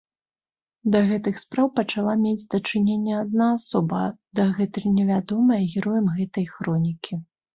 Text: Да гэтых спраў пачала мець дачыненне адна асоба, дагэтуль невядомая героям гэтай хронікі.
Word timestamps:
Да 0.93 0.99
гэтых 1.09 1.35
спраў 1.41 1.67
пачала 1.79 2.13
мець 2.21 2.47
дачыненне 2.53 3.13
адна 3.23 3.49
асоба, 3.57 4.01
дагэтуль 4.39 4.89
невядомая 4.97 5.61
героям 5.75 6.07
гэтай 6.17 6.45
хронікі. 6.57 7.13